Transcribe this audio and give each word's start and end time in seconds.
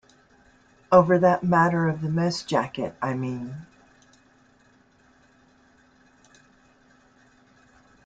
Over 0.91 1.19
that 1.19 1.43
matter 1.43 1.87
of 1.87 2.01
the 2.01 2.09
mess 2.09 2.41
jacket, 2.41 2.95
I 3.03 3.13
mean. 3.13 3.53